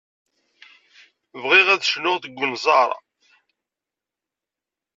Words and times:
Bɣiɣ 1.41 1.67
ad 1.69 1.85
cnuɣ 1.87 2.17
deg 2.19 2.37
unẓar. 2.43 2.89